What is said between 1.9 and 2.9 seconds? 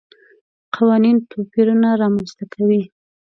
رامنځته کوي.